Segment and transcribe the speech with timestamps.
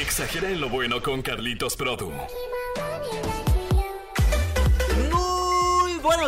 [0.00, 2.12] Exagera en lo bueno con Carlitos Produ.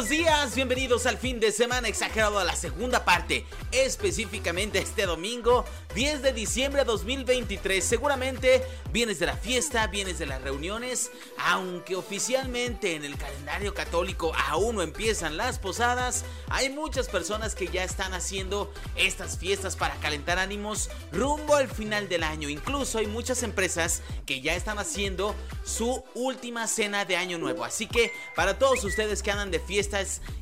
[0.00, 5.67] Buenos días, bienvenidos al fin de semana exagerado a la segunda parte, específicamente este domingo
[5.95, 7.85] 10 de diciembre de 2023.
[7.85, 8.63] Seguramente
[8.94, 14.76] vienes de la fiesta, vienes de las reuniones, aunque oficialmente en el calendario católico aún
[14.76, 20.38] no empiezan las posadas, hay muchas personas que ya están haciendo estas fiestas para calentar
[20.38, 22.48] ánimos rumbo al final del año.
[22.48, 27.65] Incluso hay muchas empresas que ya están haciendo su última cena de año nuevo.
[27.65, 29.90] Así que para todos ustedes que andan de fiesta,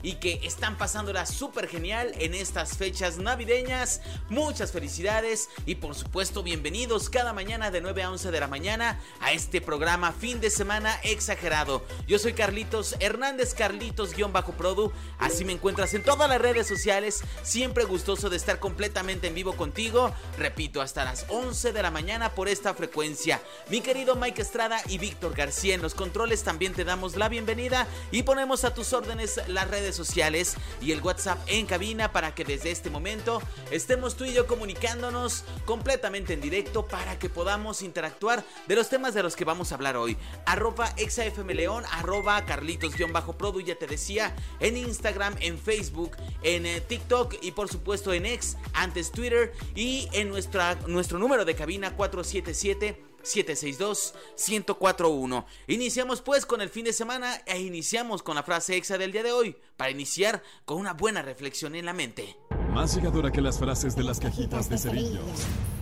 [0.02, 4.02] y que están pasándola súper genial en estas fechas navideñas.
[4.29, 9.01] Muchas felicidades y por supuesto bienvenidos cada mañana de 9 a 11 de la mañana
[9.20, 11.83] a este programa fin de semana exagerado.
[12.06, 14.92] Yo soy Carlitos Hernández, Carlitos-Produ.
[15.19, 17.23] Así me encuentras en todas las redes sociales.
[17.42, 20.12] Siempre gustoso de estar completamente en vivo contigo.
[20.37, 23.41] Repito, hasta las 11 de la mañana por esta frecuencia.
[23.70, 27.87] Mi querido Mike Estrada y Víctor García en los controles también te damos la bienvenida
[28.11, 32.44] y ponemos a tus órdenes las redes sociales y el WhatsApp en cabina para que
[32.44, 38.44] desde este momento estemos tú y yo comunicándonos completamente en directo para que podamos interactuar
[38.66, 40.16] de los temas de los que vamos a hablar hoy.
[40.47, 47.53] Arroba exafmleón, arroba carlitos-produ, ya te decía, en Instagram, en Facebook, en eh, TikTok y
[47.53, 55.44] por supuesto en X, antes Twitter y en nuestra, nuestro número de cabina 477 762-1041.
[55.66, 59.22] Iniciamos pues con el fin de semana e iniciamos con la frase exa del día
[59.22, 62.36] de hoy, para iniciar con una buena reflexión en la mente.
[62.72, 65.25] Más llegadora que las frases de las cajitas de cerillos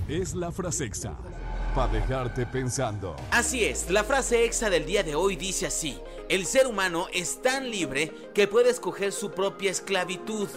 [0.09, 1.17] es la frase exa,
[1.75, 3.17] para dejarte pensando.
[3.31, 7.43] Así es, la frase exa del día de hoy dice así, el ser humano es
[7.43, 10.48] tan libre que puede escoger su propia esclavitud.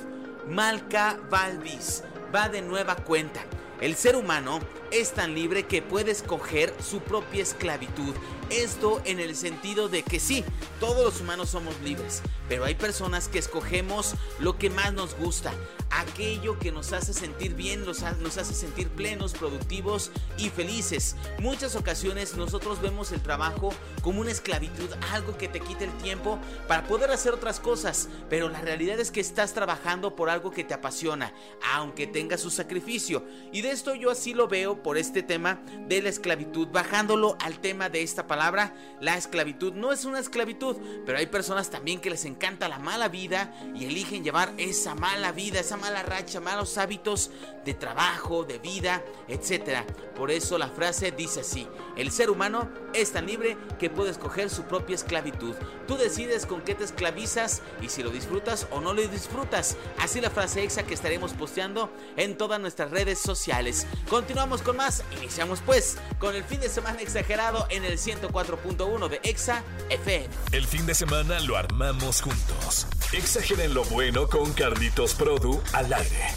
[0.48, 3.42] Malca Valvis va de nueva cuenta.
[3.82, 4.60] El ser humano
[4.92, 8.14] es tan libre que puede escoger su propia esclavitud.
[8.50, 10.44] Esto en el sentido de que sí,
[10.80, 15.54] todos los humanos somos libres, pero hay personas que escogemos lo que más nos gusta
[15.92, 21.16] aquello que nos hace sentir bien, nos, hace sentir plenos, productivos y felices.
[21.40, 26.40] Muchas ocasiones nosotros vemos el trabajo como una esclavitud, algo que te quita el tiempo
[26.68, 30.64] para poder hacer otras cosas, pero la realidad es que estás trabajando por algo que
[30.64, 31.34] te apasiona,
[31.74, 33.24] aunque tenga su sacrificio.
[33.52, 37.60] Y de esto yo así lo veo por este tema de la esclavitud, bajándolo al
[37.60, 40.76] tema de esta palabra, la esclavitud no es una esclavitud,
[41.06, 45.32] pero hay personas también que les encanta la mala vida y eligen llevar esa mala
[45.32, 47.32] vida, esa mala racha, malos hábitos
[47.66, 49.84] de trabajo, de vida, etc.
[50.16, 54.50] Por eso la frase dice así, el ser humano es tan libre que puede escoger
[54.50, 55.56] su propia esclavitud.
[55.88, 59.78] Tú decides con qué te esclavizas y si lo disfrutas o no lo disfrutas.
[59.98, 63.88] Así la frase exa que estaremos posteando en todas nuestras redes sociales.
[64.10, 69.20] Continuamos con más, iniciamos pues con el fin de semana exagerado en el 104.1 de
[69.24, 70.28] Exa FM.
[70.52, 72.88] El fin de semana lo armamos juntos.
[73.14, 76.34] Exageren lo bueno con Carlitos Produ al aire.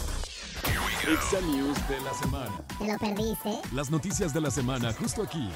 [1.07, 2.51] Exa News de la semana.
[2.79, 3.61] ¿Te lo perdiste?
[3.73, 5.49] Las noticias de la semana justo aquí.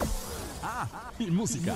[0.61, 1.75] Ah, y música.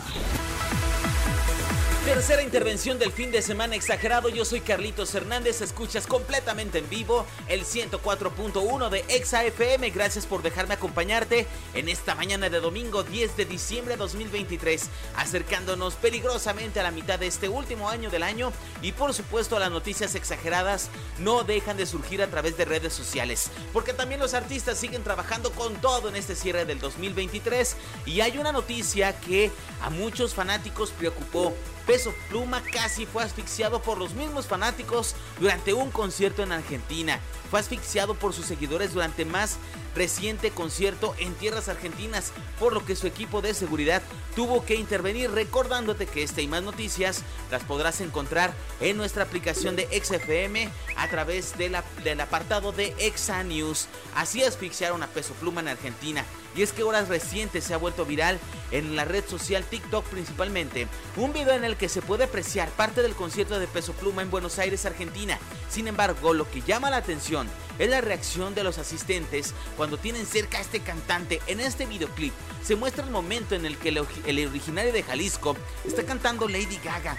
[2.21, 4.29] Tercera intervención del fin de semana exagerado.
[4.29, 5.59] Yo soy Carlitos Hernández.
[5.61, 9.89] Escuchas completamente en vivo el 104.1 de Exa FM.
[9.89, 14.87] Gracias por dejarme acompañarte en esta mañana de domingo 10 de diciembre de 2023.
[15.15, 18.53] Acercándonos peligrosamente a la mitad de este último año del año.
[18.83, 23.49] Y por supuesto, las noticias exageradas no dejan de surgir a través de redes sociales.
[23.73, 27.77] Porque también los artistas siguen trabajando con todo en este cierre del 2023.
[28.05, 29.49] Y hay una noticia que
[29.81, 31.55] a muchos fanáticos preocupó
[31.85, 37.19] Peso Pluma casi fue asfixiado por los mismos fanáticos durante un concierto en Argentina.
[37.49, 39.57] Fue asfixiado por sus seguidores durante más
[39.95, 44.01] reciente concierto en tierras argentinas, por lo que su equipo de seguridad
[44.35, 49.75] tuvo que intervenir recordándote que esta y más noticias las podrás encontrar en nuestra aplicación
[49.75, 53.87] de XFM a través de la, del apartado de Exa News.
[54.15, 56.25] Así asfixiaron a Peso Pluma en Argentina.
[56.55, 58.37] Y es que horas recientes se ha vuelto viral
[58.71, 63.01] en la red social TikTok principalmente un video en el que se puede apreciar parte
[63.01, 65.39] del concierto de Peso Pluma en Buenos Aires, Argentina.
[65.71, 67.47] Sin embargo, lo que llama la atención
[67.79, 71.41] es la reacción de los asistentes cuando tienen cerca a este cantante.
[71.47, 76.03] En este videoclip se muestra el momento en el que el originario de Jalisco está
[76.03, 77.15] cantando Lady Gaga,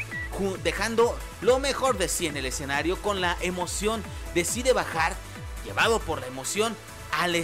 [0.63, 4.03] dejando lo mejor de sí en el escenario con la emoción,
[4.35, 5.17] decide bajar,
[5.65, 6.77] llevado por la emoción,
[7.23, 7.37] al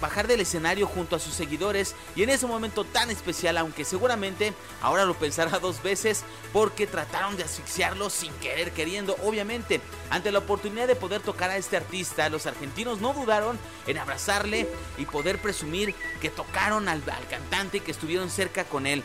[0.00, 4.54] bajar del escenario junto a sus seguidores y en ese momento tan especial, aunque seguramente
[4.80, 6.24] ahora lo pensará dos veces
[6.54, 11.58] porque trataron de asfixiarlo sin querer queriendo, obviamente, ante la oportunidad de poder tocar a
[11.58, 17.28] este artista, los argentinos no dudaron en abrazarle y poder presumir que tocaron al, al
[17.28, 19.02] cantante y que estuvieron cerca con él.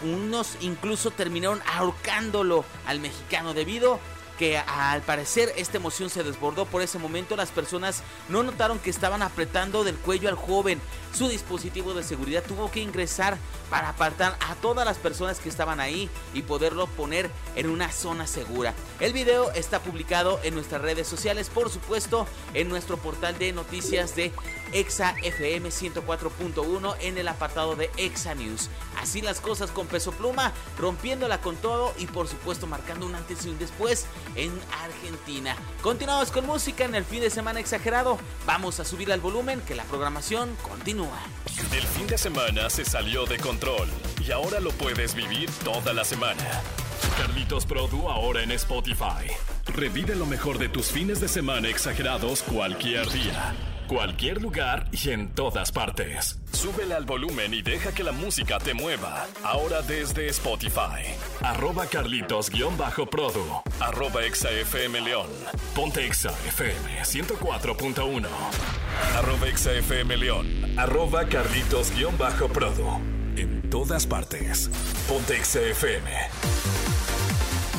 [0.00, 4.00] Unos incluso terminaron ahorcándolo al mexicano debido
[4.38, 7.36] que al parecer esta emoción se desbordó por ese momento.
[7.36, 10.80] Las personas no notaron que estaban apretando del cuello al joven.
[11.12, 13.38] Su dispositivo de seguridad tuvo que ingresar
[13.70, 18.26] para apartar a todas las personas que estaban ahí y poderlo poner en una zona
[18.26, 18.74] segura.
[19.00, 24.16] El video está publicado en nuestras redes sociales, por supuesto, en nuestro portal de noticias
[24.16, 24.32] de
[24.72, 28.68] Exa FM 104.1 en el apartado de Exa News.
[28.98, 33.44] Así las cosas con Peso Pluma, rompiéndola con todo y por supuesto marcando un antes
[33.44, 34.52] y un después en
[34.82, 35.56] Argentina.
[35.82, 38.18] Continuamos con música en el fin de semana exagerado.
[38.46, 41.20] Vamos a subir al volumen que la programación continúa.
[41.72, 43.88] El fin de semana se salió de control
[44.26, 46.62] y ahora lo puedes vivir toda la semana.
[47.18, 49.30] Carlitos Produ ahora en Spotify.
[49.66, 53.54] Revive lo mejor de tus fines de semana exagerados cualquier día
[53.86, 56.40] cualquier lugar y en todas partes.
[56.52, 59.26] Súbele al volumen y deja que la música te mueva.
[59.42, 61.14] Ahora desde Spotify.
[61.42, 63.62] Arroba Carlitos-Produ.
[63.80, 65.28] Arroba ExaFM León.
[65.74, 68.26] Ponte ExaFM 104.1.
[69.16, 70.78] Arroba ExaFM León.
[70.78, 73.00] Arroba Carlitos-Produ.
[73.36, 74.70] En todas partes.
[75.08, 76.83] Ponte ExaFM.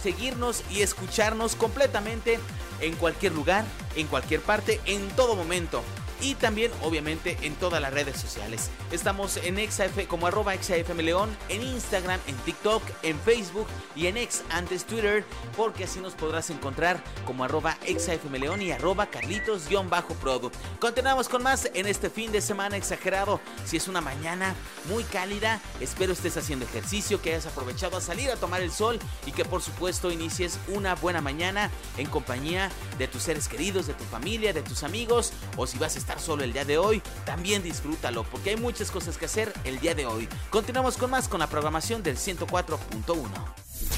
[0.04, 2.40] seguirnos y escucharnos completamente
[2.82, 3.66] en cualquier lugar,
[3.96, 5.84] en cualquier parte, en todo momento
[6.22, 8.70] y también obviamente en todas las redes sociales.
[8.92, 14.18] Estamos en XAF como arroba XAFM León, en Instagram, en TikTok, en Facebook y en
[14.18, 15.26] X antes Twitter,
[15.56, 20.52] porque así nos podrás encontrar como arroba XAFM León y arroba Carlitos-Produ.
[20.80, 23.40] Continuamos con más en este fin de semana exagerado.
[23.66, 24.56] Si es una mañana
[24.86, 29.00] muy cálida, espero estés haciendo ejercicio, que hayas aprovechado a salir a tomar el sol
[29.26, 33.94] y que por supuesto inicies una buena mañana en compañía de tus seres queridos, de
[33.94, 37.02] tu familia, de tus amigos o si vas a estar solo el día de hoy,
[37.26, 40.28] también disfrútalo porque hay muchas cosas que hacer el día de hoy.
[40.50, 43.28] Continuamos con más con la programación del 104.1.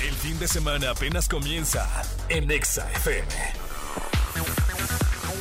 [0.02, 1.88] El fin de semana apenas comienza
[2.30, 3.28] en Exa FM.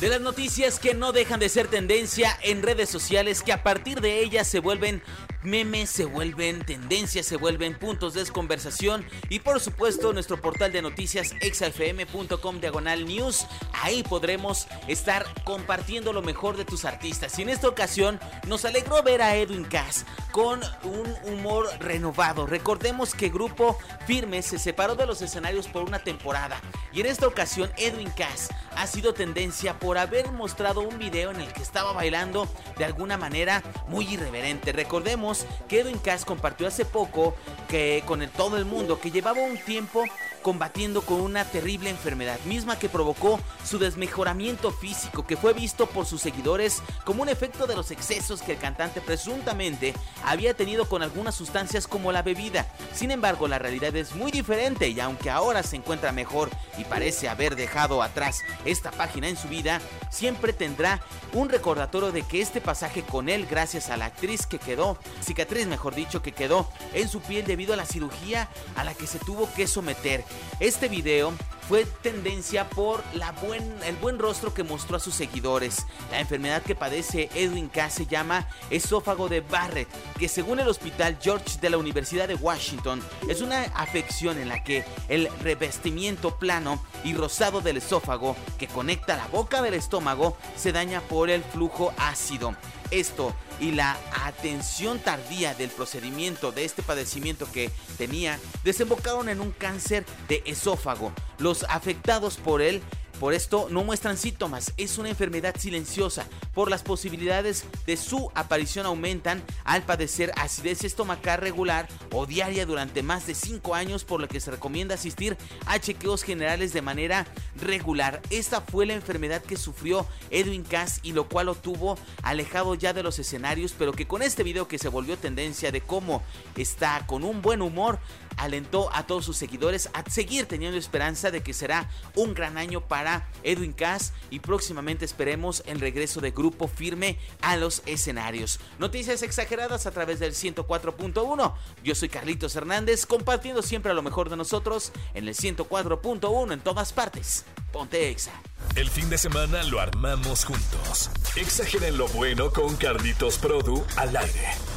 [0.00, 4.00] De las noticias que no dejan de ser tendencia en redes sociales, que a partir
[4.00, 5.02] de ellas se vuelven
[5.42, 10.82] memes se vuelven tendencias, se vuelven puntos de conversación y por supuesto nuestro portal de
[10.82, 13.46] noticias exafm.com diagonal news.
[13.72, 17.38] Ahí podremos estar compartiendo lo mejor de tus artistas.
[17.38, 22.46] Y en esta ocasión nos alegró ver a Edwin Cass con un humor renovado.
[22.46, 26.60] Recordemos que Grupo Firme se separó de los escenarios por una temporada
[26.92, 31.40] y en esta ocasión Edwin Cass ha sido tendencia por haber mostrado un video en
[31.40, 34.72] el que estaba bailando de alguna manera muy irreverente.
[34.72, 35.29] Recordemos
[35.68, 37.34] que Edwin compartió hace poco
[37.68, 40.04] que con todo el mundo que llevaba un tiempo
[40.42, 46.06] combatiendo con una terrible enfermedad, misma que provocó su desmejoramiento físico, que fue visto por
[46.06, 49.94] sus seguidores como un efecto de los excesos que el cantante presuntamente
[50.24, 52.66] había tenido con algunas sustancias como la bebida.
[52.94, 57.28] Sin embargo, la realidad es muy diferente y aunque ahora se encuentra mejor y parece
[57.28, 59.80] haber dejado atrás esta página en su vida,
[60.10, 61.00] siempre tendrá
[61.32, 65.66] un recordatorio de que este pasaje con él, gracias a la actriz que quedó, cicatriz
[65.66, 69.18] mejor dicho, que quedó en su piel debido a la cirugía a la que se
[69.18, 70.24] tuvo que someter.
[70.60, 71.32] Este video
[71.70, 75.86] fue tendencia por la buen, el buen rostro que mostró a sus seguidores.
[76.10, 81.16] La enfermedad que padece Edwin K se llama esófago de Barrett, que según el Hospital
[81.22, 86.82] George de la Universidad de Washington es una afección en la que el revestimiento plano
[87.04, 91.92] y rosado del esófago que conecta la boca del estómago se daña por el flujo
[91.96, 92.56] ácido.
[92.90, 99.52] Esto y la atención tardía del procedimiento de este padecimiento que tenía desembocaron en un
[99.52, 101.12] cáncer de esófago.
[101.38, 102.82] Los afectados por él
[103.20, 106.26] por esto no muestran síntomas, es una enfermedad silenciosa.
[106.54, 113.02] Por las posibilidades de su aparición aumentan al padecer acidez estomacal regular o diaria durante
[113.02, 115.36] más de 5 años, por lo que se recomienda asistir
[115.66, 117.26] a chequeos generales de manera
[117.60, 118.22] regular.
[118.30, 122.94] Esta fue la enfermedad que sufrió Edwin Cass y lo cual lo tuvo alejado ya
[122.94, 126.22] de los escenarios, pero que con este video que se volvió tendencia de cómo
[126.56, 127.98] está con un buen humor,
[128.38, 132.80] alentó a todos sus seguidores a seguir teniendo esperanza de que será un gran año
[132.80, 133.09] para
[133.42, 138.60] Edwin Cass y próximamente esperemos el regreso de grupo firme a los escenarios.
[138.78, 141.54] Noticias exageradas a través del 104.1.
[141.82, 146.60] Yo soy Carlitos Hernández compartiendo siempre a lo mejor de nosotros en el 104.1 en
[146.60, 147.44] todas partes.
[147.72, 148.32] Ponte Exa.
[148.76, 151.10] El fin de semana lo armamos juntos.
[151.36, 154.69] Exageren lo bueno con Carlitos Produ al aire.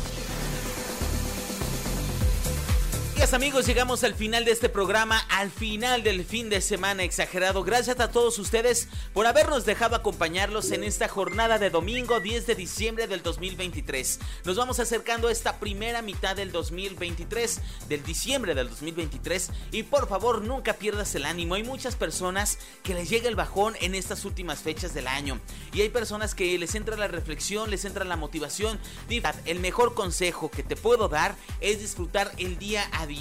[3.31, 7.63] Amigos, llegamos al final de este programa, al final del fin de semana exagerado.
[7.63, 12.55] Gracias a todos ustedes por habernos dejado acompañarlos en esta jornada de domingo 10 de
[12.55, 14.19] diciembre del 2023.
[14.43, 20.09] Nos vamos acercando a esta primera mitad del 2023, del diciembre del 2023 y por
[20.09, 21.55] favor nunca pierdas el ánimo.
[21.55, 25.39] Hay muchas personas que les llega el bajón en estas últimas fechas del año
[25.71, 28.79] y hay personas que les entra la reflexión, les entra la motivación.
[29.45, 33.12] El mejor consejo que te puedo dar es disfrutar el día a día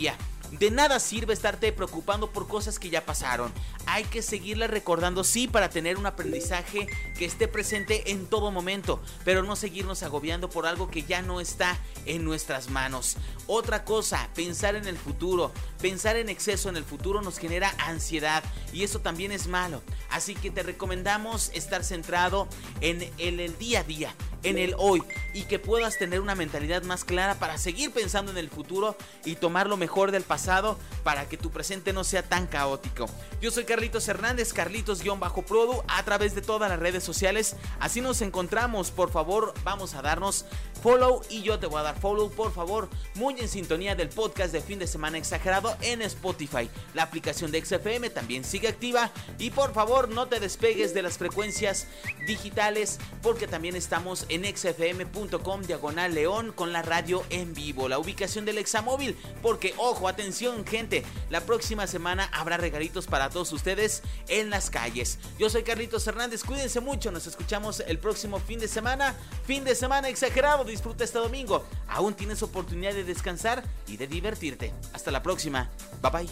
[0.58, 3.50] de nada sirve estarte preocupando por cosas que ya pasaron.
[3.86, 6.86] Hay que seguirlas recordando, sí, para tener un aprendizaje
[7.18, 11.40] que esté presente en todo momento, pero no seguirnos agobiando por algo que ya no
[11.40, 13.16] está en nuestras manos.
[13.46, 15.52] Otra cosa, pensar en el futuro.
[15.80, 19.82] Pensar en exceso en el futuro nos genera ansiedad y eso también es malo.
[20.10, 22.46] Así que te recomendamos estar centrado
[22.80, 25.02] en el, el día a día en el hoy
[25.34, 29.36] y que puedas tener una mentalidad más clara para seguir pensando en el futuro y
[29.36, 33.06] tomar lo mejor del pasado para que tu presente no sea tan caótico.
[33.40, 37.56] Yo soy Carlitos Hernández, Carlitos-Produ a través de todas las redes sociales.
[37.80, 40.44] Así nos encontramos, por favor, vamos a darnos
[40.82, 44.52] follow y yo te voy a dar follow, por favor, muy en sintonía del podcast
[44.52, 46.68] de fin de semana exagerado en Spotify.
[46.94, 51.18] La aplicación de XFM también sigue activa y por favor no te despegues de las
[51.18, 51.86] frecuencias
[52.26, 58.44] digitales porque también estamos en xfm.com diagonal león con la radio en vivo, la ubicación
[58.44, 64.48] del examóvil, porque ojo, atención gente, la próxima semana habrá regalitos para todos ustedes en
[64.48, 65.18] las calles.
[65.38, 69.14] Yo soy Carlitos Hernández, cuídense mucho, nos escuchamos el próximo fin de semana,
[69.46, 74.72] fin de semana exagerado, disfruta este domingo, aún tienes oportunidad de descansar y de divertirte.
[74.94, 75.70] Hasta la próxima,
[76.00, 76.28] bye bye.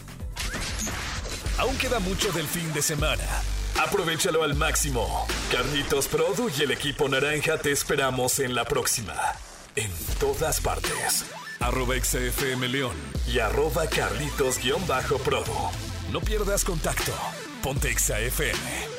[1.58, 3.24] Aún queda mucho del fin de semana.
[3.82, 5.26] Aprovechalo al máximo.
[5.50, 9.14] Carlitos Produ y el equipo naranja te esperamos en la próxima.
[9.74, 11.24] En todas partes.
[11.60, 12.96] Arroba XFM León
[13.26, 15.70] y arroba Carlitos-Produ.
[16.12, 17.12] No pierdas contacto.
[17.62, 18.89] Ponte XFM.